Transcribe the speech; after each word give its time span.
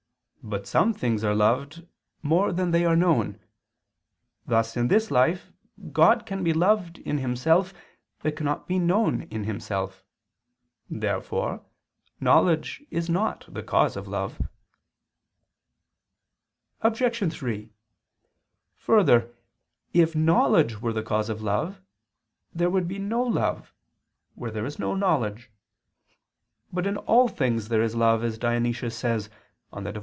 But 0.43 0.65
some 0.65 0.91
things 0.95 1.23
are 1.23 1.35
loved 1.35 1.85
more 2.23 2.51
than 2.51 2.71
they 2.71 2.83
are 2.83 2.95
known: 2.95 3.39
thus 4.47 4.75
in 4.75 4.87
this 4.87 5.11
life 5.11 5.51
God 5.91 6.25
can 6.25 6.43
be 6.43 6.51
loved 6.51 6.97
in 6.97 7.19
Himself, 7.19 7.75
but 8.23 8.35
cannot 8.35 8.67
be 8.67 8.79
known 8.79 9.21
in 9.29 9.43
Himself. 9.43 10.03
Therefore 10.89 11.63
knowledge 12.19 12.81
is 12.89 13.07
not 13.07 13.45
the 13.53 13.61
cause 13.61 13.95
of 13.95 14.07
love. 14.07 14.41
Obj. 16.81 17.31
3: 17.31 17.71
Further, 18.77 19.35
if 19.93 20.15
knowledge 20.15 20.81
were 20.81 20.91
the 20.91 21.03
cause 21.03 21.29
of 21.29 21.43
love, 21.43 21.81
there 22.51 22.71
would 22.71 22.87
be 22.87 22.97
no 22.97 23.21
love, 23.21 23.75
where 24.33 24.49
there 24.49 24.65
is 24.65 24.79
no 24.79 24.95
knowledge. 24.95 25.51
But 26.73 26.87
in 26.87 26.97
all 26.97 27.27
things 27.27 27.67
there 27.67 27.83
is 27.83 27.93
love, 27.95 28.23
as 28.23 28.39
Dionysius 28.39 28.97
says 28.97 29.29
(Div. 29.71 29.97